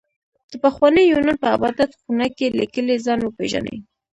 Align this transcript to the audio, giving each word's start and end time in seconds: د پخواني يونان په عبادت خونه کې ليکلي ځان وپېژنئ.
د 0.51 0.53
پخواني 0.63 1.03
يونان 1.11 1.35
په 1.41 1.47
عبادت 1.55 1.91
خونه 1.99 2.27
کې 2.37 2.55
ليکلي 2.59 2.95
ځان 3.05 3.19
وپېژنئ. 3.23 3.77